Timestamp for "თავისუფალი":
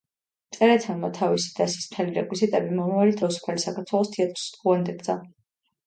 3.23-3.65